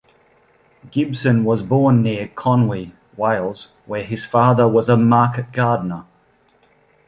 [0.89, 6.05] Gibson was born near Conwy, Wales, where his father was a market gardener.